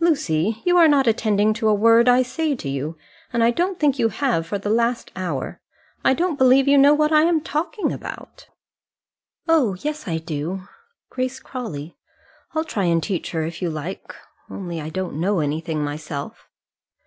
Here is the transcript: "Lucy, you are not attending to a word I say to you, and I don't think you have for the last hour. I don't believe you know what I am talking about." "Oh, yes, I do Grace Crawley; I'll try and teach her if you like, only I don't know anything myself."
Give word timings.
"Lucy, 0.00 0.60
you 0.66 0.76
are 0.76 0.86
not 0.86 1.06
attending 1.06 1.54
to 1.54 1.66
a 1.66 1.72
word 1.74 2.06
I 2.06 2.20
say 2.20 2.54
to 2.54 2.68
you, 2.68 2.98
and 3.32 3.42
I 3.42 3.50
don't 3.50 3.80
think 3.80 3.98
you 3.98 4.10
have 4.10 4.46
for 4.46 4.58
the 4.58 4.68
last 4.68 5.10
hour. 5.16 5.62
I 6.04 6.12
don't 6.12 6.36
believe 6.36 6.68
you 6.68 6.76
know 6.76 6.92
what 6.92 7.10
I 7.10 7.22
am 7.22 7.40
talking 7.40 7.90
about." 7.90 8.48
"Oh, 9.48 9.76
yes, 9.80 10.06
I 10.06 10.18
do 10.18 10.68
Grace 11.08 11.40
Crawley; 11.40 11.96
I'll 12.54 12.64
try 12.64 12.84
and 12.84 13.02
teach 13.02 13.30
her 13.30 13.44
if 13.44 13.62
you 13.62 13.70
like, 13.70 14.14
only 14.50 14.78
I 14.78 14.90
don't 14.90 15.18
know 15.18 15.40
anything 15.40 15.82
myself." 15.82 16.50